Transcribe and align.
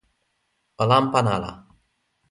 o 0.81 0.83
lanpan 0.89 1.25
ala! 1.35 1.51